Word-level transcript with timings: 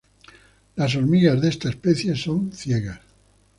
Las 0.77 0.95
hormigas 0.95 1.39
de 1.39 1.49
esta 1.49 1.69
especie 1.69 2.15
son 2.15 2.51
ciegas. 2.53 3.01